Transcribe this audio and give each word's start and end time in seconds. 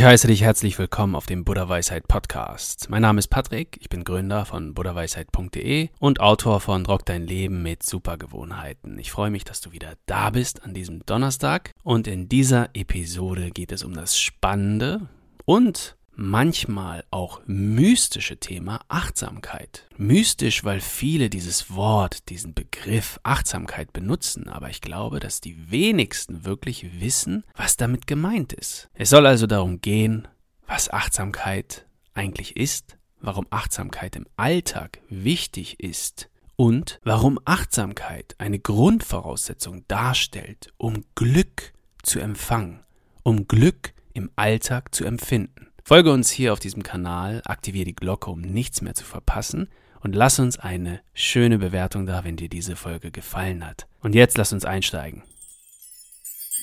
Ich 0.00 0.06
heiße 0.06 0.28
dich 0.28 0.40
herzlich 0.40 0.78
willkommen 0.78 1.14
auf 1.14 1.26
dem 1.26 1.44
Buddha 1.44 1.68
Weisheit 1.68 2.08
Podcast. 2.08 2.88
Mein 2.88 3.02
Name 3.02 3.18
ist 3.18 3.28
Patrick, 3.28 3.76
ich 3.82 3.90
bin 3.90 4.02
Gründer 4.02 4.46
von 4.46 4.72
buddhaweisheit.de 4.72 5.90
und 5.98 6.20
Autor 6.20 6.60
von 6.60 6.86
Rock 6.86 7.04
dein 7.04 7.26
Leben 7.26 7.62
mit 7.62 7.82
Supergewohnheiten. 7.82 8.98
Ich 8.98 9.10
freue 9.10 9.30
mich, 9.30 9.44
dass 9.44 9.60
du 9.60 9.72
wieder 9.72 9.98
da 10.06 10.30
bist 10.30 10.64
an 10.64 10.72
diesem 10.72 11.04
Donnerstag 11.04 11.72
und 11.82 12.06
in 12.08 12.30
dieser 12.30 12.70
Episode 12.72 13.50
geht 13.50 13.72
es 13.72 13.84
um 13.84 13.92
das 13.92 14.18
spannende 14.18 15.06
und 15.44 15.98
manchmal 16.20 17.04
auch 17.10 17.40
mystische 17.46 18.36
Thema 18.36 18.82
Achtsamkeit. 18.88 19.86
Mystisch, 19.96 20.64
weil 20.64 20.80
viele 20.80 21.30
dieses 21.30 21.74
Wort, 21.74 22.28
diesen 22.28 22.52
Begriff 22.52 23.18
Achtsamkeit 23.22 23.94
benutzen, 23.94 24.48
aber 24.48 24.68
ich 24.68 24.82
glaube, 24.82 25.18
dass 25.18 25.40
die 25.40 25.70
wenigsten 25.70 26.44
wirklich 26.44 27.00
wissen, 27.00 27.44
was 27.56 27.78
damit 27.78 28.06
gemeint 28.06 28.52
ist. 28.52 28.90
Es 28.92 29.08
soll 29.08 29.26
also 29.26 29.46
darum 29.46 29.80
gehen, 29.80 30.28
was 30.66 30.90
Achtsamkeit 30.90 31.86
eigentlich 32.12 32.54
ist, 32.56 32.98
warum 33.20 33.46
Achtsamkeit 33.48 34.14
im 34.14 34.26
Alltag 34.36 35.00
wichtig 35.08 35.80
ist 35.80 36.28
und 36.56 37.00
warum 37.02 37.38
Achtsamkeit 37.46 38.34
eine 38.36 38.58
Grundvoraussetzung 38.58 39.84
darstellt, 39.88 40.70
um 40.76 41.04
Glück 41.14 41.72
zu 42.02 42.20
empfangen, 42.20 42.80
um 43.22 43.48
Glück 43.48 43.94
im 44.12 44.30
Alltag 44.36 44.94
zu 44.94 45.04
empfinden. 45.04 45.69
Folge 45.84 46.12
uns 46.12 46.30
hier 46.30 46.52
auf 46.52 46.60
diesem 46.60 46.82
Kanal, 46.82 47.42
aktiviere 47.44 47.86
die 47.86 47.94
Glocke, 47.94 48.30
um 48.30 48.40
nichts 48.40 48.82
mehr 48.82 48.94
zu 48.94 49.04
verpassen 49.04 49.68
und 50.00 50.14
lass 50.14 50.38
uns 50.38 50.58
eine 50.58 51.00
schöne 51.14 51.58
Bewertung 51.58 52.06
da, 52.06 52.24
wenn 52.24 52.36
dir 52.36 52.48
diese 52.48 52.76
Folge 52.76 53.10
gefallen 53.10 53.66
hat. 53.66 53.86
Und 54.00 54.14
jetzt 54.14 54.38
lass 54.38 54.52
uns 54.52 54.64
einsteigen. 54.64 55.22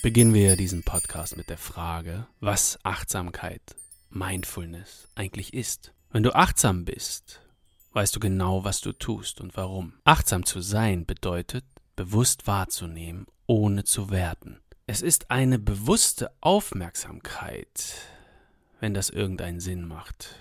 Beginnen 0.04 0.34
wir 0.34 0.56
diesen 0.56 0.84
Podcast 0.84 1.38
mit 1.38 1.50
der 1.50 1.58
Frage, 1.58 2.28
was 2.40 2.80
Achtsamkeit, 2.84 3.62
Mindfulness 4.10 5.08
eigentlich 5.16 5.54
ist. 5.54 5.94
Wenn 6.12 6.24
du 6.24 6.34
achtsam 6.34 6.86
bist, 6.86 7.42
weißt 7.94 8.16
du 8.16 8.20
genau, 8.20 8.64
was 8.64 8.80
du 8.80 8.94
tust 8.94 9.42
und 9.42 9.58
warum. 9.58 9.94
Achtsam 10.04 10.46
zu 10.46 10.62
sein 10.62 11.06
bedeutet, 11.06 11.66
bewusst 11.96 12.48
wahrzunehmen, 12.48 13.26
ohne 13.48 13.84
zu 13.84 14.10
werten. 14.12 14.60
Es 14.86 15.02
ist 15.02 15.32
eine 15.32 15.60
bewusste 15.60 16.32
Aufmerksamkeit, 16.40 17.96
wenn 18.80 18.94
das 18.94 19.10
irgendeinen 19.10 19.60
Sinn 19.60 19.88
macht. 19.88 20.36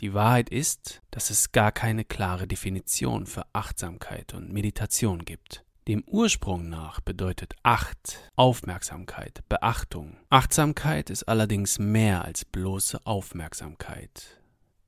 Die 0.00 0.14
Wahrheit 0.14 0.48
ist, 0.50 1.02
dass 1.10 1.30
es 1.30 1.50
gar 1.50 1.72
keine 1.72 2.04
klare 2.04 2.46
Definition 2.46 3.26
für 3.26 3.44
Achtsamkeit 3.52 4.32
und 4.32 4.52
Meditation 4.52 5.24
gibt. 5.24 5.64
Dem 5.88 6.04
Ursprung 6.06 6.68
nach 6.68 7.00
bedeutet 7.00 7.54
Acht 7.62 8.30
Aufmerksamkeit, 8.36 9.42
Beachtung. 9.48 10.18
Achtsamkeit 10.28 11.10
ist 11.10 11.24
allerdings 11.24 11.78
mehr 11.78 12.24
als 12.24 12.44
bloße 12.44 13.06
Aufmerksamkeit. 13.06 14.38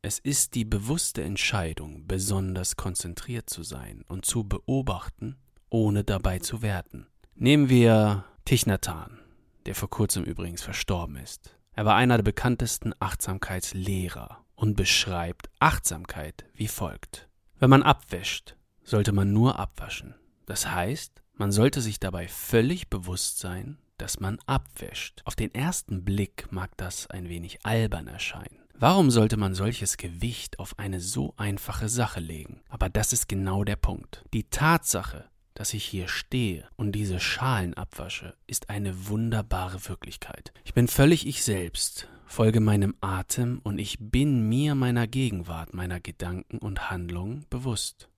Es 0.03 0.19
ist 0.19 0.55
die 0.55 0.65
bewusste 0.65 1.23
Entscheidung, 1.23 2.07
besonders 2.07 2.77
konzentriert 2.77 3.51
zu 3.51 3.63
sein 3.63 4.05
und 4.09 4.27
zu 4.27 4.45
beobachten, 4.45 5.37
ohne 5.71 6.05
dabei 6.05 6.39
zu 6.39 6.63
werten. 6.63 7.07
Nehmen 7.35 7.69
wir 7.69 8.25
Hanh, 8.49 9.19
der 9.67 9.75
vor 9.75 9.91
kurzem 9.91 10.25
übrigens 10.25 10.63
verstorben 10.63 11.17
ist. 11.17 11.57
Er 11.75 11.85
war 11.85 11.97
einer 11.97 12.17
der 12.17 12.25
bekanntesten 12.25 12.93
Achtsamkeitslehrer 12.99 14.45
und 14.55 14.77
beschreibt 14.77 15.49
Achtsamkeit 15.59 16.45
wie 16.55 16.69
folgt. 16.69 17.29
Wenn 17.59 17.71
man 17.71 17.83
abwäscht, 17.83 18.57
sollte 18.83 19.13
man 19.13 19.33
nur 19.33 19.59
abwaschen. 19.59 20.15
Das 20.47 20.71
heißt, 20.71 21.23
man 21.35 21.53
sollte 21.53 21.81
sich 21.81 22.01
dabei 22.01 22.29
völlig 22.29 22.89
bewusst 22.89 23.39
sein, 23.39 23.79
dass 23.99 24.21
man 24.21 24.39
abwäscht. 24.47 25.23
Auf 25.25 25.37
den 25.37 25.55
ersten 25.55 26.05
Blick 26.05 26.51
mag 26.51 26.77
das 26.77 27.07
ein 27.09 27.29
wenig 27.29 27.65
albern 27.65 28.09
erscheinen. 28.09 28.61
Warum 28.75 29.11
sollte 29.11 29.37
man 29.37 29.55
solches 29.55 29.99
Gewicht 29.99 30.59
auf 30.59 30.79
eine 30.79 31.01
so 31.01 31.35
einfache 31.37 31.89
Sache 31.91 32.21
legen? 32.21 32.63
Aber 32.71 32.89
das 32.89 33.13
ist 33.13 33.29
genau 33.29 33.63
der 33.63 33.77
Punkt. 33.77 34.25
Die 34.33 34.45
Tatsache, 34.45 35.29
dass 35.61 35.75
ich 35.75 35.85
hier 35.85 36.09
stehe 36.09 36.67
und 36.77 36.93
diese 36.93 37.21
Schalen 37.21 37.75
abwasche, 37.75 38.35
ist 38.47 38.71
eine 38.71 39.09
wunderbare 39.09 39.87
Wirklichkeit. 39.91 40.55
Ich 40.65 40.73
bin 40.73 40.89
völlig 40.89 41.27
ich 41.27 41.45
selbst, 41.45 42.09
folge 42.25 42.61
meinem 42.61 42.95
Atem 43.03 43.61
und 43.63 43.79
ich 43.79 43.99
bin 44.01 44.49
mir 44.49 44.75
meiner 44.75 45.07
Gegenwart, 45.07 45.75
meiner 45.75 46.01
Gedanken 46.01 46.57
und 46.57 46.91
Handlungen 46.91 47.45
bewusst. 47.51 48.09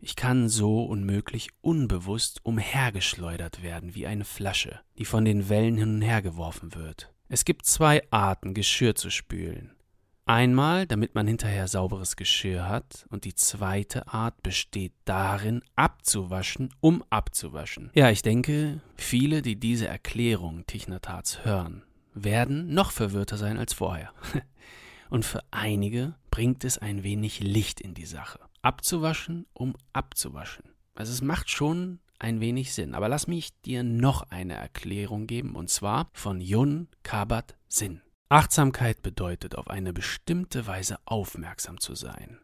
Ich 0.00 0.16
kann 0.16 0.48
so 0.48 0.82
unmöglich 0.82 1.50
unbewusst 1.60 2.40
umhergeschleudert 2.44 3.62
werden 3.62 3.94
wie 3.94 4.08
eine 4.08 4.24
Flasche, 4.24 4.80
die 4.98 5.04
von 5.04 5.24
den 5.24 5.48
Wellen 5.48 5.76
hin 5.76 5.94
und 5.94 6.02
her 6.02 6.20
geworfen 6.20 6.74
wird. 6.74 7.12
Es 7.28 7.44
gibt 7.44 7.64
zwei 7.64 8.02
Arten, 8.10 8.54
Geschirr 8.54 8.96
zu 8.96 9.08
spülen. 9.08 9.70
Einmal, 10.24 10.86
damit 10.86 11.14
man 11.16 11.26
hinterher 11.26 11.66
sauberes 11.66 12.14
Geschirr 12.14 12.68
hat, 12.68 13.06
und 13.10 13.24
die 13.24 13.34
zweite 13.34 14.06
Art 14.06 14.40
besteht 14.42 14.92
darin, 15.04 15.62
abzuwaschen, 15.74 16.72
um 16.80 17.02
abzuwaschen. 17.10 17.90
Ja, 17.94 18.08
ich 18.10 18.22
denke, 18.22 18.80
viele, 18.96 19.42
die 19.42 19.56
diese 19.56 19.88
Erklärung 19.88 20.64
Tichnatats 20.66 21.44
hören, 21.44 21.82
werden 22.14 22.72
noch 22.72 22.92
verwirrter 22.92 23.36
sein 23.36 23.58
als 23.58 23.72
vorher. 23.72 24.12
und 25.10 25.24
für 25.24 25.42
einige 25.50 26.14
bringt 26.30 26.64
es 26.64 26.78
ein 26.78 27.02
wenig 27.02 27.40
Licht 27.40 27.80
in 27.80 27.94
die 27.94 28.06
Sache. 28.06 28.38
Abzuwaschen, 28.62 29.46
um 29.52 29.74
abzuwaschen. 29.92 30.64
Also 30.94 31.12
es 31.12 31.20
macht 31.20 31.50
schon 31.50 31.98
ein 32.20 32.40
wenig 32.40 32.72
Sinn. 32.72 32.94
Aber 32.94 33.08
lass 33.08 33.26
mich 33.26 33.50
dir 33.62 33.82
noch 33.82 34.30
eine 34.30 34.54
Erklärung 34.54 35.26
geben, 35.26 35.56
und 35.56 35.68
zwar 35.68 36.08
von 36.12 36.40
Yun 36.40 36.88
Kabat 37.02 37.56
Sin. 37.68 38.02
Achtsamkeit 38.32 39.02
bedeutet, 39.02 39.56
auf 39.58 39.68
eine 39.68 39.92
bestimmte 39.92 40.66
Weise 40.66 40.96
aufmerksam 41.04 41.78
zu 41.78 41.94
sein. 41.94 42.38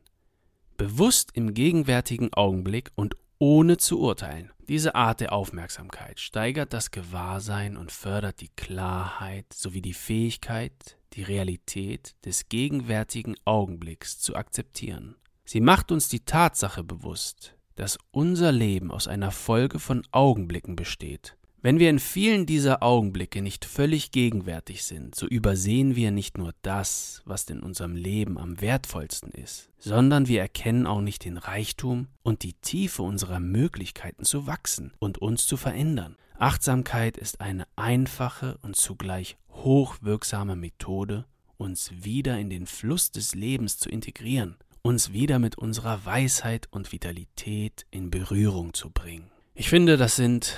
Bewusst 0.77 1.31
im 1.33 1.55
gegenwärtigen 1.55 2.31
Augenblick 2.35 2.91
und 2.95 3.17
ohne 3.39 3.79
zu 3.79 3.99
urteilen. 3.99 4.53
Diese 4.69 4.95
Art 4.95 5.21
der 5.21 5.33
Aufmerksamkeit 5.33 6.21
steigert 6.21 6.75
das 6.75 6.91
Gewahrsein 6.91 7.79
und 7.79 7.91
fördert 7.91 8.43
die 8.43 8.51
Klarheit 8.51 9.51
sowie 9.55 9.81
die 9.81 9.95
Fähigkeit, 9.95 10.99
die 11.15 11.23
Realität 11.23 12.17
des 12.27 12.51
gegenwärtigen 12.51 13.37
Augenblicks 13.47 14.19
zu 14.19 14.37
akzeptieren. 14.37 15.17
Sie 15.47 15.63
macht 15.63 15.91
uns 15.91 16.11
die 16.11 16.27
Tatsache 16.27 16.85
bewusst, 16.85 17.55
dass 17.77 17.99
unser 18.11 18.53
Leben 18.53 18.91
aus 18.91 19.09
einer 19.09 19.31
Folge 19.31 19.79
von 19.79 20.07
Augenblicken 20.11 20.77
besteht 20.77 21.38
wenn 21.61 21.81
wir 21.81 21.91
in 21.91 21.99
vielen 21.99 22.47
dieser 22.47 22.85
Augenblicke 22.85 23.43
nicht 23.43 23.65
völlig 23.65 24.13
gegenwärtig 24.13 24.85
sind, 24.85 25.17
so 25.17 25.27
übersehen 25.27 25.97
wir 25.97 26.13
nicht 26.13 26.39
nur 26.39 26.53
das, 26.63 27.21
was 27.25 27.51
in 27.51 27.61
unserem 27.61 27.97
Leben 27.97 28.39
am 28.39 28.61
wertvollsten 28.61 29.33
ist, 29.33 29.69
sondern 29.77 30.29
wir 30.29 30.41
erkennen 30.41 30.87
auch 30.87 31.01
nicht 31.01 31.25
den 31.25 31.37
Reichtum 31.37 32.07
und 32.23 32.45
die 32.45 32.53
Tiefe 32.53 33.03
unserer 33.03 33.41
Möglichkeiten 33.41 34.25
zu 34.25 34.47
wachsen 34.47 34.93
und 35.01 35.19
uns 35.19 35.47
zu 35.47 35.57
verändern. 35.57 36.17
Achtsamkeit 36.39 37.17
ist 37.17 37.41
eine 37.41 37.67
einfache 37.75 38.59
und 38.63 38.77
zugleich 38.77 39.37
hochwirksame 39.51 40.55
Methode, 40.55 41.25
uns 41.57 41.91
wieder 41.93 42.39
in 42.39 42.51
den 42.51 42.67
Fluss 42.67 43.11
des 43.11 43.35
Lebens 43.35 43.79
zu 43.79 43.89
integrieren, 43.89 44.57
uns 44.83 45.13
wieder 45.13 45.41
mit 45.41 45.59
unserer 45.59 46.05
Weisheit 46.05 46.69
und 46.71 46.93
Vitalität 46.93 47.85
in 47.91 48.11
Berührung 48.11 48.75
zu 48.75 48.91
bringen. 48.91 49.29
Ich 49.57 49.69
finde, 49.69 49.97
das 49.97 50.15
sind 50.15 50.57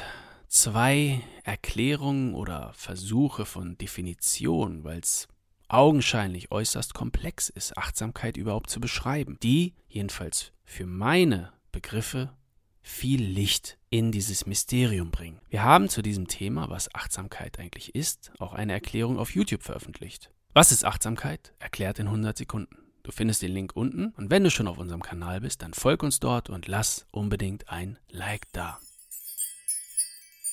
zwei 0.51 1.23
Erklärungen 1.45 2.35
oder 2.35 2.73
Versuche 2.75 3.47
von 3.47 3.79
Definition, 3.79 4.85
weil 4.85 4.99
es 4.99 5.29
augenscheinlich 5.69 6.51
äußerst 6.51 6.93
komplex 6.93 7.49
ist, 7.49 7.79
Achtsamkeit 7.79 8.37
überhaupt 8.37 8.69
zu 8.69 8.81
beschreiben, 8.81 9.39
die 9.43 9.75
jedenfalls 9.89 10.53
für 10.65 10.87
meine 10.87 11.53
Begriffe 11.73 12.35
viel 12.83 13.23
Licht 13.23 13.79
in 13.89 14.11
dieses 14.11 14.47
Mysterium 14.47 15.11
bringen. 15.11 15.41
Wir 15.49 15.63
haben 15.63 15.89
zu 15.89 16.03
diesem 16.03 16.27
Thema, 16.27 16.69
was 16.69 16.93
Achtsamkeit 16.95 17.59
eigentlich 17.61 17.95
ist, 17.95 18.33
auch 18.39 18.53
eine 18.53 18.73
Erklärung 18.73 19.19
auf 19.19 19.35
YouTube 19.35 19.63
veröffentlicht. 19.63 20.31
Was 20.53 20.73
ist 20.73 20.85
Achtsamkeit? 20.85 21.55
Erklärt 21.61 22.01
in 22.01 22.07
100 22.07 22.37
Sekunden. 22.37 22.77
Du 23.05 23.13
findest 23.13 23.43
den 23.43 23.53
Link 23.53 23.77
unten 23.77 24.09
und 24.17 24.31
wenn 24.31 24.43
du 24.43 24.51
schon 24.51 24.67
auf 24.67 24.79
unserem 24.79 25.03
Kanal 25.03 25.41
bist, 25.41 25.63
dann 25.63 25.75
folg 25.75 26.03
uns 26.03 26.19
dort 26.19 26.51
und 26.51 26.67
lass 26.67 27.07
unbedingt 27.13 27.69
ein 27.69 27.99
Like 28.09 28.53
da. 28.53 28.81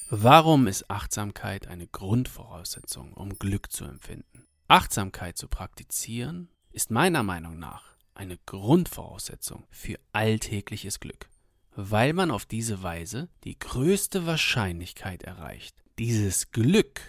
Warum 0.09 0.67
ist 0.67 0.89
Achtsamkeit 0.89 1.67
eine 1.67 1.85
Grundvoraussetzung, 1.85 3.11
um 3.11 3.37
Glück 3.37 3.73
zu 3.73 3.83
empfinden? 3.83 4.45
Achtsamkeit 4.69 5.37
zu 5.37 5.49
praktizieren 5.49 6.47
ist 6.71 6.91
meiner 6.91 7.23
Meinung 7.23 7.59
nach 7.59 7.83
eine 8.13 8.37
Grundvoraussetzung 8.45 9.65
für 9.69 9.99
alltägliches 10.13 11.01
Glück, 11.01 11.29
weil 11.75 12.13
man 12.13 12.31
auf 12.31 12.45
diese 12.45 12.81
Weise 12.83 13.27
die 13.43 13.59
größte 13.59 14.25
Wahrscheinlichkeit 14.25 15.23
erreicht, 15.23 15.83
dieses 15.99 16.51
Glück, 16.51 17.01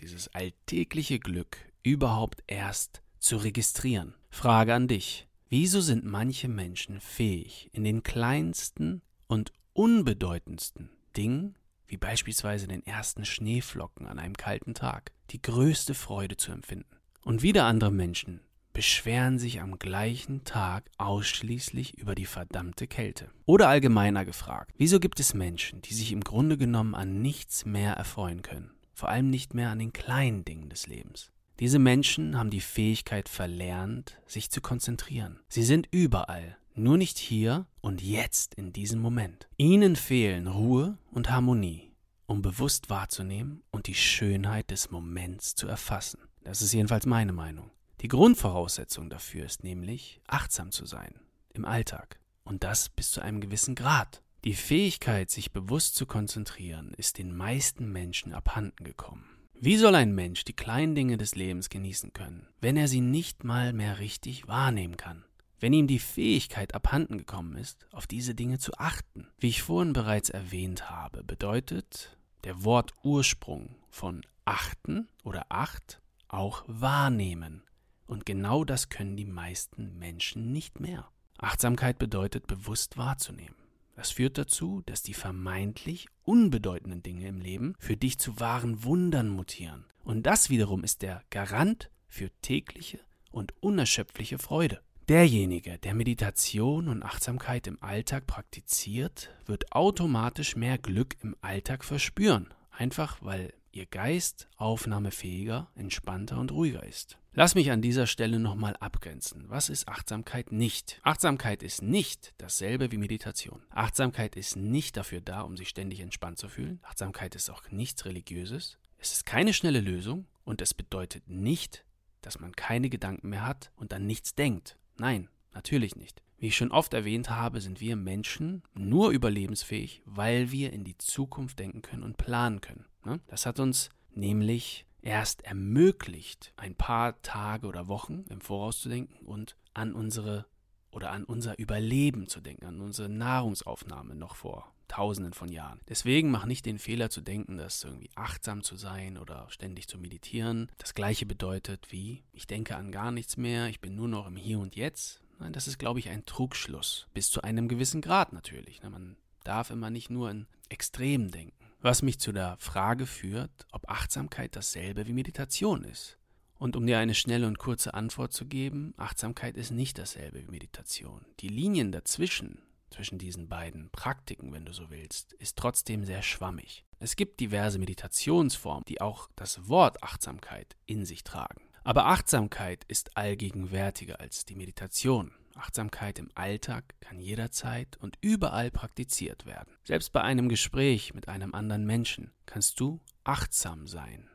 dieses 0.00 0.26
alltägliche 0.34 1.20
Glück 1.20 1.56
überhaupt 1.84 2.42
erst 2.48 3.00
zu 3.20 3.36
registrieren. 3.36 4.14
Frage 4.28 4.74
an 4.74 4.88
dich. 4.88 5.28
Wieso 5.48 5.80
sind 5.80 6.04
manche 6.04 6.48
Menschen 6.48 6.98
fähig, 7.00 7.70
in 7.72 7.84
den 7.84 8.02
kleinsten 8.02 9.02
und 9.28 9.52
unbedeutendsten 9.72 10.90
Dingen, 11.16 11.54
wie 11.90 11.96
beispielsweise 11.96 12.68
den 12.68 12.86
ersten 12.86 13.24
Schneeflocken 13.24 14.06
an 14.06 14.20
einem 14.20 14.36
kalten 14.36 14.74
Tag, 14.74 15.10
die 15.30 15.42
größte 15.42 15.94
Freude 15.94 16.36
zu 16.36 16.52
empfinden? 16.52 16.96
Und 17.24 17.42
wieder 17.42 17.64
andere 17.64 17.90
Menschen 17.90 18.40
beschweren 18.72 19.40
sich 19.40 19.60
am 19.60 19.78
gleichen 19.80 20.44
Tag 20.44 20.88
ausschließlich 20.98 21.98
über 21.98 22.14
die 22.14 22.26
verdammte 22.26 22.86
Kälte. 22.86 23.30
Oder 23.44 23.68
allgemeiner 23.68 24.24
gefragt, 24.24 24.72
wieso 24.78 25.00
gibt 25.00 25.18
es 25.18 25.34
Menschen, 25.34 25.82
die 25.82 25.94
sich 25.94 26.12
im 26.12 26.20
Grunde 26.20 26.56
genommen 26.56 26.94
an 26.94 27.20
nichts 27.20 27.64
mehr 27.64 27.94
erfreuen 27.94 28.42
können? 28.42 28.70
Vor 28.94 29.08
allem 29.08 29.28
nicht 29.28 29.54
mehr 29.54 29.70
an 29.70 29.80
den 29.80 29.92
kleinen 29.92 30.44
Dingen 30.44 30.68
des 30.68 30.86
Lebens. 30.86 31.32
Diese 31.58 31.80
Menschen 31.80 32.38
haben 32.38 32.50
die 32.50 32.60
Fähigkeit 32.60 33.28
verlernt, 33.28 34.18
sich 34.26 34.50
zu 34.50 34.60
konzentrieren. 34.60 35.40
Sie 35.48 35.64
sind 35.64 35.88
überall, 35.90 36.56
nur 36.80 36.96
nicht 36.96 37.18
hier 37.18 37.66
und 37.80 38.02
jetzt 38.02 38.54
in 38.54 38.72
diesem 38.72 39.00
Moment. 39.00 39.48
Ihnen 39.56 39.96
fehlen 39.96 40.46
Ruhe 40.46 40.98
und 41.10 41.30
Harmonie, 41.30 41.92
um 42.26 42.42
bewusst 42.42 42.90
wahrzunehmen 42.90 43.62
und 43.70 43.86
die 43.86 43.94
Schönheit 43.94 44.70
des 44.70 44.90
Moments 44.90 45.54
zu 45.54 45.68
erfassen. 45.68 46.20
Das 46.42 46.62
ist 46.62 46.72
jedenfalls 46.72 47.06
meine 47.06 47.32
Meinung. 47.32 47.70
Die 48.00 48.08
Grundvoraussetzung 48.08 49.10
dafür 49.10 49.44
ist 49.44 49.62
nämlich, 49.62 50.20
achtsam 50.26 50.70
zu 50.70 50.86
sein 50.86 51.14
im 51.52 51.64
Alltag. 51.64 52.18
Und 52.44 52.64
das 52.64 52.88
bis 52.88 53.10
zu 53.10 53.20
einem 53.20 53.40
gewissen 53.40 53.74
Grad. 53.74 54.22
Die 54.44 54.54
Fähigkeit, 54.54 55.30
sich 55.30 55.52
bewusst 55.52 55.94
zu 55.94 56.06
konzentrieren, 56.06 56.94
ist 56.96 57.18
den 57.18 57.36
meisten 57.36 57.92
Menschen 57.92 58.32
abhanden 58.32 58.84
gekommen. 58.84 59.24
Wie 59.54 59.76
soll 59.76 59.94
ein 59.94 60.14
Mensch 60.14 60.44
die 60.44 60.54
kleinen 60.54 60.94
Dinge 60.94 61.18
des 61.18 61.34
Lebens 61.34 61.68
genießen 61.68 62.14
können, 62.14 62.48
wenn 62.62 62.78
er 62.78 62.88
sie 62.88 63.02
nicht 63.02 63.44
mal 63.44 63.74
mehr 63.74 63.98
richtig 63.98 64.48
wahrnehmen 64.48 64.96
kann? 64.96 65.26
Wenn 65.60 65.74
ihm 65.74 65.86
die 65.86 65.98
Fähigkeit 65.98 66.74
abhanden 66.74 67.18
gekommen 67.18 67.56
ist, 67.56 67.86
auf 67.92 68.06
diese 68.06 68.34
Dinge 68.34 68.58
zu 68.58 68.72
achten. 68.78 69.28
Wie 69.38 69.48
ich 69.48 69.62
vorhin 69.62 69.92
bereits 69.92 70.30
erwähnt 70.30 70.90
habe, 70.90 71.22
bedeutet 71.22 72.16
der 72.44 72.64
Wortursprung 72.64 73.76
von 73.90 74.22
achten 74.46 75.08
oder 75.22 75.46
acht 75.50 76.00
auch 76.28 76.64
wahrnehmen. 76.66 77.62
Und 78.06 78.24
genau 78.24 78.64
das 78.64 78.88
können 78.88 79.16
die 79.16 79.26
meisten 79.26 79.98
Menschen 79.98 80.50
nicht 80.50 80.80
mehr. 80.80 81.08
Achtsamkeit 81.38 81.98
bedeutet 81.98 82.46
bewusst 82.46 82.96
wahrzunehmen. 82.96 83.54
Das 83.96 84.10
führt 84.12 84.38
dazu, 84.38 84.82
dass 84.86 85.02
die 85.02 85.12
vermeintlich 85.12 86.08
unbedeutenden 86.22 87.02
Dinge 87.02 87.28
im 87.28 87.40
Leben 87.40 87.74
für 87.78 87.98
dich 87.98 88.18
zu 88.18 88.40
wahren 88.40 88.82
Wundern 88.82 89.28
mutieren. 89.28 89.84
Und 90.04 90.24
das 90.24 90.48
wiederum 90.48 90.84
ist 90.84 91.02
der 91.02 91.22
Garant 91.28 91.90
für 92.08 92.30
tägliche 92.40 93.00
und 93.30 93.52
unerschöpfliche 93.60 94.38
Freude. 94.38 94.80
Derjenige, 95.10 95.76
der 95.76 95.96
Meditation 95.96 96.86
und 96.86 97.02
Achtsamkeit 97.02 97.66
im 97.66 97.82
Alltag 97.82 98.28
praktiziert, 98.28 99.34
wird 99.44 99.72
automatisch 99.72 100.54
mehr 100.54 100.78
Glück 100.78 101.16
im 101.20 101.34
Alltag 101.40 101.82
verspüren, 101.82 102.54
einfach 102.70 103.18
weil 103.20 103.52
ihr 103.72 103.86
Geist 103.86 104.48
aufnahmefähiger, 104.56 105.68
entspannter 105.74 106.38
und 106.38 106.52
ruhiger 106.52 106.84
ist. 106.84 107.18
Lass 107.32 107.56
mich 107.56 107.72
an 107.72 107.82
dieser 107.82 108.06
Stelle 108.06 108.38
nochmal 108.38 108.76
abgrenzen. 108.76 109.46
Was 109.48 109.68
ist 109.68 109.88
Achtsamkeit 109.88 110.52
nicht? 110.52 111.00
Achtsamkeit 111.02 111.64
ist 111.64 111.82
nicht 111.82 112.32
dasselbe 112.38 112.92
wie 112.92 112.98
Meditation. 112.98 113.64
Achtsamkeit 113.70 114.36
ist 114.36 114.54
nicht 114.54 114.96
dafür 114.96 115.20
da, 115.20 115.40
um 115.40 115.56
sich 115.56 115.70
ständig 115.70 115.98
entspannt 115.98 116.38
zu 116.38 116.48
fühlen. 116.48 116.78
Achtsamkeit 116.84 117.34
ist 117.34 117.50
auch 117.50 117.68
nichts 117.72 118.04
Religiöses. 118.04 118.78
Es 118.96 119.10
ist 119.10 119.26
keine 119.26 119.54
schnelle 119.54 119.80
Lösung 119.80 120.28
und 120.44 120.62
es 120.62 120.72
bedeutet 120.72 121.28
nicht, 121.28 121.84
dass 122.22 122.38
man 122.38 122.52
keine 122.52 122.88
Gedanken 122.90 123.30
mehr 123.30 123.44
hat 123.44 123.72
und 123.74 123.92
an 123.92 124.06
nichts 124.06 124.36
denkt. 124.36 124.76
Nein, 125.00 125.30
natürlich 125.54 125.96
nicht. 125.96 126.22
Wie 126.36 126.48
ich 126.48 126.56
schon 126.56 126.72
oft 126.72 126.92
erwähnt 126.92 127.30
habe, 127.30 127.62
sind 127.62 127.80
wir 127.80 127.96
Menschen 127.96 128.62
nur 128.74 129.12
überlebensfähig, 129.12 130.02
weil 130.04 130.52
wir 130.52 130.74
in 130.74 130.84
die 130.84 130.98
Zukunft 130.98 131.58
denken 131.58 131.80
können 131.80 132.02
und 132.02 132.18
planen 132.18 132.60
können. 132.60 132.84
Ne? 133.06 133.18
Das 133.26 133.46
hat 133.46 133.60
uns 133.60 133.88
nämlich 134.10 134.84
erst 135.00 135.42
ermöglicht, 135.42 136.52
ein 136.56 136.74
paar 136.74 137.22
Tage 137.22 137.66
oder 137.66 137.88
Wochen 137.88 138.26
im 138.28 138.42
Voraus 138.42 138.82
zu 138.82 138.90
denken 138.90 139.24
und 139.24 139.56
an 139.72 139.94
unsere 139.94 140.44
oder 140.90 141.12
an 141.12 141.24
unser 141.24 141.58
Überleben 141.58 142.26
zu 142.26 142.42
denken, 142.42 142.66
an 142.66 142.82
unsere 142.82 143.08
Nahrungsaufnahme 143.08 144.14
noch 144.14 144.36
vor 144.36 144.74
Tausenden 144.90 145.32
von 145.32 145.50
Jahren. 145.50 145.80
Deswegen 145.88 146.30
mach 146.30 146.46
nicht 146.46 146.66
den 146.66 146.78
Fehler 146.78 147.10
zu 147.10 147.20
denken, 147.20 147.56
dass 147.56 147.84
irgendwie 147.84 148.10
achtsam 148.16 148.62
zu 148.62 148.76
sein 148.76 149.16
oder 149.16 149.46
ständig 149.50 149.88
zu 149.88 149.98
meditieren 149.98 150.70
das 150.78 150.94
gleiche 150.94 151.26
bedeutet 151.26 151.92
wie 151.92 152.22
ich 152.32 152.46
denke 152.46 152.76
an 152.76 152.90
gar 152.90 153.12
nichts 153.12 153.36
mehr, 153.36 153.68
ich 153.68 153.80
bin 153.80 153.94
nur 153.94 154.08
noch 154.08 154.26
im 154.26 154.36
Hier 154.36 154.58
und 154.58 154.76
Jetzt. 154.76 155.22
Nein, 155.38 155.52
das 155.52 155.68
ist, 155.68 155.78
glaube 155.78 155.98
ich, 155.98 156.08
ein 156.08 156.26
Trugschluss. 156.26 157.06
Bis 157.14 157.30
zu 157.30 157.42
einem 157.42 157.68
gewissen 157.68 158.00
Grad 158.00 158.32
natürlich. 158.32 158.82
Ne? 158.82 158.90
Man 158.90 159.16
darf 159.44 159.70
immer 159.70 159.90
nicht 159.90 160.10
nur 160.10 160.30
in 160.30 160.46
Extremen 160.68 161.30
denken. 161.30 161.54
Was 161.80 162.02
mich 162.02 162.18
zu 162.18 162.32
der 162.32 162.56
Frage 162.58 163.06
führt, 163.06 163.50
ob 163.72 163.88
Achtsamkeit 163.88 164.54
dasselbe 164.54 165.06
wie 165.06 165.14
Meditation 165.14 165.84
ist. 165.84 166.18
Und 166.58 166.76
um 166.76 166.86
dir 166.86 166.98
eine 166.98 167.14
schnelle 167.14 167.46
und 167.46 167.58
kurze 167.58 167.94
Antwort 167.94 168.34
zu 168.34 168.44
geben, 168.44 168.92
Achtsamkeit 168.98 169.56
ist 169.56 169.70
nicht 169.70 169.96
dasselbe 169.96 170.42
wie 170.42 170.50
Meditation. 170.50 171.24
Die 171.40 171.48
Linien 171.48 171.90
dazwischen, 171.90 172.60
zwischen 172.90 173.18
diesen 173.18 173.48
beiden 173.48 173.90
Praktiken, 173.90 174.52
wenn 174.52 174.64
du 174.64 174.72
so 174.72 174.90
willst, 174.90 175.32
ist 175.34 175.56
trotzdem 175.56 176.04
sehr 176.04 176.22
schwammig. 176.22 176.84
Es 176.98 177.16
gibt 177.16 177.40
diverse 177.40 177.78
Meditationsformen, 177.78 178.84
die 178.86 179.00
auch 179.00 179.28
das 179.36 179.68
Wort 179.68 180.02
Achtsamkeit 180.02 180.76
in 180.86 181.04
sich 181.04 181.24
tragen. 181.24 181.62
Aber 181.82 182.06
Achtsamkeit 182.06 182.84
ist 182.88 183.16
allgegenwärtiger 183.16 184.20
als 184.20 184.44
die 184.44 184.54
Meditation. 184.54 185.32
Achtsamkeit 185.54 186.18
im 186.18 186.30
Alltag 186.34 186.94
kann 187.00 187.18
jederzeit 187.18 187.96
und 187.98 188.16
überall 188.20 188.70
praktiziert 188.70 189.46
werden. 189.46 189.74
Selbst 189.84 190.12
bei 190.12 190.20
einem 190.20 190.48
Gespräch 190.48 191.14
mit 191.14 191.28
einem 191.28 191.54
anderen 191.54 191.86
Menschen 191.86 192.32
kannst 192.46 192.80
du 192.80 193.00
achtsam 193.24 193.86
sein. 193.86 194.28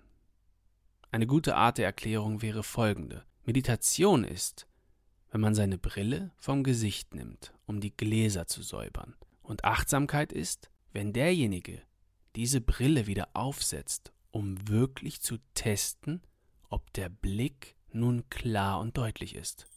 Eine 1.12 1.28
gute 1.28 1.56
Art 1.56 1.78
der 1.78 1.86
Erklärung 1.86 2.42
wäre 2.42 2.64
folgende. 2.64 3.24
Meditation 3.44 4.24
ist, 4.24 4.68
wenn 5.36 5.42
man 5.42 5.54
seine 5.54 5.78
Brille 5.78 6.32
vom 6.38 6.64
Gesicht 6.64 7.14
nimmt, 7.14 7.54
um 7.66 7.82
die 7.82 7.94
Gläser 7.94 8.48
zu 8.48 8.64
säubern. 8.64 9.16
Und 9.44 9.66
Achtsamkeit 9.66 10.32
ist, 10.32 10.70
wenn 10.94 11.12
derjenige 11.12 11.82
diese 12.38 12.62
Brille 12.62 13.06
wieder 13.06 13.28
aufsetzt, 13.34 14.14
um 14.32 14.70
wirklich 14.70 15.20
zu 15.20 15.40
testen, 15.54 16.22
ob 16.70 16.94
der 16.94 17.10
Blick 17.10 17.76
nun 17.92 18.30
klar 18.30 18.80
und 18.80 18.96
deutlich 18.96 19.36
ist. 19.36 19.68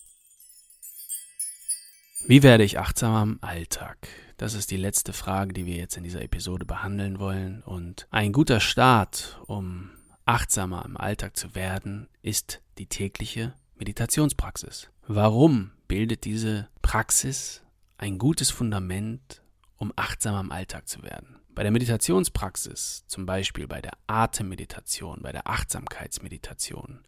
Wie 2.24 2.44
werde 2.44 2.62
ich 2.62 2.78
achtsamer 2.78 3.24
im 3.24 3.38
Alltag? 3.40 4.06
Das 4.36 4.54
ist 4.54 4.70
die 4.70 4.76
letzte 4.76 5.12
Frage, 5.12 5.54
die 5.54 5.66
wir 5.66 5.74
jetzt 5.74 5.96
in 5.96 6.04
dieser 6.04 6.22
Episode 6.22 6.66
behandeln 6.66 7.18
wollen. 7.18 7.64
Und 7.64 8.06
ein 8.12 8.32
guter 8.32 8.60
Start, 8.60 9.42
um 9.48 9.90
achtsamer 10.24 10.84
im 10.84 10.96
Alltag 10.96 11.36
zu 11.36 11.56
werden, 11.56 12.08
ist 12.22 12.62
die 12.78 12.86
tägliche 12.86 13.54
Meditationspraxis. 13.78 14.90
Warum 15.06 15.70
bildet 15.87 16.25
diese 16.25 16.68
Praxis 16.82 17.62
ein 17.97 18.18
gutes 18.18 18.50
Fundament, 18.50 19.42
um 19.76 19.92
achtsamer 19.97 20.40
im 20.40 20.52
Alltag 20.52 20.88
zu 20.88 21.02
werden? 21.02 21.40
Bei 21.54 21.62
der 21.64 21.73
Meditationspraxis, 21.73 23.04
zum 23.08 23.26
Beispiel 23.26 23.66
bei 23.66 23.80
der 23.80 23.94
Atemmeditation, 24.06 25.23
bei 25.23 25.32
der 25.32 25.49
Achtsamkeitsmeditation, 25.49 27.00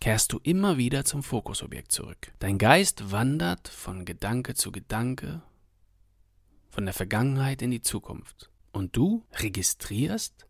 kehrst 0.00 0.32
du 0.32 0.40
immer 0.42 0.78
wieder 0.78 1.04
zum 1.04 1.22
Fokusobjekt 1.22 1.92
zurück. 1.92 2.32
Dein 2.40 2.58
Geist 2.58 3.12
wandert 3.12 3.68
von 3.68 4.04
Gedanke 4.04 4.54
zu 4.54 4.72
Gedanke, 4.72 5.42
von 6.70 6.86
der 6.86 6.94
Vergangenheit 6.94 7.62
in 7.62 7.70
die 7.70 7.82
Zukunft. 7.82 8.50
Und 8.72 8.96
du 8.96 9.24
registrierst, 9.34 10.47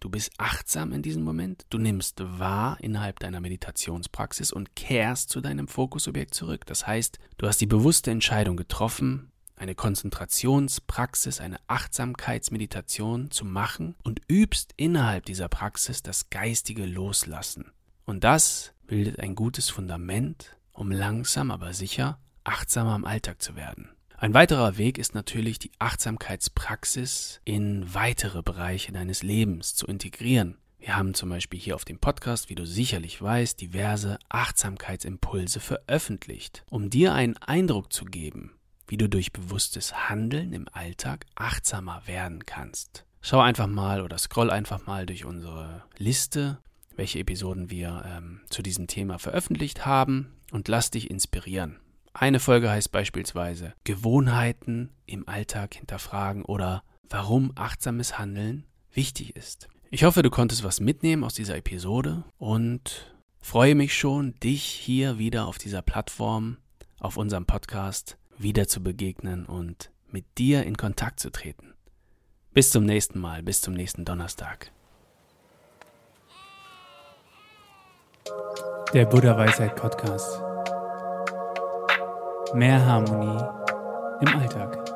du 0.00 0.10
bist 0.10 0.32
achtsam 0.38 0.92
in 0.92 1.02
diesem 1.02 1.22
Moment, 1.22 1.66
du 1.70 1.78
nimmst 1.78 2.22
wahr 2.38 2.78
innerhalb 2.80 3.18
deiner 3.20 3.40
Meditationspraxis 3.40 4.52
und 4.52 4.74
kehrst 4.76 5.30
zu 5.30 5.40
deinem 5.40 5.68
Fokusobjekt 5.68 6.34
zurück. 6.34 6.66
Das 6.66 6.86
heißt, 6.86 7.18
du 7.38 7.46
hast 7.46 7.60
die 7.60 7.66
bewusste 7.66 8.10
Entscheidung 8.10 8.56
getroffen, 8.56 9.30
eine 9.56 9.74
Konzentrationspraxis, 9.74 11.40
eine 11.40 11.58
Achtsamkeitsmeditation 11.66 13.30
zu 13.30 13.44
machen 13.44 13.96
und 14.04 14.20
übst 14.28 14.72
innerhalb 14.76 15.26
dieser 15.26 15.48
Praxis 15.48 16.02
das 16.02 16.30
geistige 16.30 16.86
Loslassen. 16.86 17.72
Und 18.04 18.24
das 18.24 18.72
bildet 18.86 19.18
ein 19.18 19.34
gutes 19.34 19.68
Fundament, 19.68 20.56
um 20.72 20.90
langsam 20.90 21.50
aber 21.50 21.74
sicher 21.74 22.18
achtsamer 22.44 22.96
im 22.96 23.04
Alltag 23.04 23.42
zu 23.42 23.56
werden. 23.56 23.90
Ein 24.20 24.34
weiterer 24.34 24.78
Weg 24.78 24.98
ist 24.98 25.14
natürlich 25.14 25.60
die 25.60 25.70
Achtsamkeitspraxis 25.78 27.40
in 27.44 27.94
weitere 27.94 28.42
Bereiche 28.42 28.90
deines 28.90 29.22
Lebens 29.22 29.76
zu 29.76 29.86
integrieren. 29.86 30.58
Wir 30.80 30.96
haben 30.96 31.14
zum 31.14 31.28
Beispiel 31.28 31.60
hier 31.60 31.76
auf 31.76 31.84
dem 31.84 32.00
Podcast, 32.00 32.50
wie 32.50 32.56
du 32.56 32.66
sicherlich 32.66 33.22
weißt, 33.22 33.60
diverse 33.60 34.18
Achtsamkeitsimpulse 34.28 35.60
veröffentlicht, 35.60 36.64
um 36.68 36.90
dir 36.90 37.14
einen 37.14 37.36
Eindruck 37.36 37.92
zu 37.92 38.04
geben, 38.04 38.58
wie 38.88 38.96
du 38.96 39.08
durch 39.08 39.32
bewusstes 39.32 40.08
Handeln 40.08 40.52
im 40.52 40.66
Alltag 40.72 41.26
achtsamer 41.36 42.02
werden 42.06 42.44
kannst. 42.44 43.04
Schau 43.20 43.38
einfach 43.38 43.68
mal 43.68 44.02
oder 44.02 44.18
scroll 44.18 44.50
einfach 44.50 44.84
mal 44.84 45.06
durch 45.06 45.24
unsere 45.24 45.84
Liste 45.96 46.58
welche 46.98 47.20
Episoden 47.20 47.70
wir 47.70 48.04
ähm, 48.06 48.40
zu 48.50 48.60
diesem 48.60 48.88
Thema 48.88 49.18
veröffentlicht 49.18 49.86
haben 49.86 50.32
und 50.50 50.66
lass 50.66 50.90
dich 50.90 51.10
inspirieren. 51.10 51.78
Eine 52.20 52.40
Folge 52.40 52.68
heißt 52.68 52.90
beispielsweise 52.90 53.74
Gewohnheiten 53.84 54.90
im 55.06 55.28
Alltag 55.28 55.74
hinterfragen 55.74 56.44
oder 56.44 56.82
warum 57.08 57.52
achtsames 57.54 58.18
Handeln 58.18 58.64
wichtig 58.92 59.36
ist. 59.36 59.68
Ich 59.90 60.02
hoffe, 60.02 60.22
du 60.22 60.30
konntest 60.30 60.64
was 60.64 60.80
mitnehmen 60.80 61.22
aus 61.22 61.34
dieser 61.34 61.56
Episode 61.56 62.24
und 62.36 63.14
freue 63.40 63.76
mich 63.76 63.96
schon, 63.96 64.34
dich 64.40 64.64
hier 64.64 65.18
wieder 65.18 65.46
auf 65.46 65.58
dieser 65.58 65.80
Plattform, 65.80 66.56
auf 66.98 67.16
unserem 67.16 67.46
Podcast 67.46 68.18
wieder 68.36 68.66
zu 68.66 68.82
begegnen 68.82 69.46
und 69.46 69.92
mit 70.10 70.24
dir 70.38 70.64
in 70.64 70.76
Kontakt 70.76 71.20
zu 71.20 71.30
treten. 71.30 71.72
Bis 72.52 72.70
zum 72.70 72.84
nächsten 72.84 73.20
Mal, 73.20 73.44
bis 73.44 73.60
zum 73.60 73.74
nächsten 73.74 74.04
Donnerstag. 74.04 74.72
Der 78.92 79.06
Buddha 79.06 79.36
Weisheit 79.36 79.76
Podcast. 79.76 80.42
Mehr 82.54 82.84
Harmonie 82.84 83.44
im 84.20 84.28
Alltag. 84.28 84.87